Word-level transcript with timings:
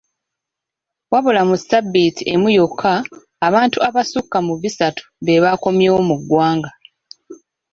Wabula 1.11 1.41
mu 1.49 1.55
sabbiiti 1.69 2.23
emu 2.33 2.49
yokka, 2.57 2.93
abantu 3.47 3.77
abasukka 3.87 4.37
mu 4.47 4.53
bisatu 4.61 5.03
be 5.25 5.41
baakomyewo 5.43 5.99
mu 6.09 6.15
ggwanga. 6.19 6.71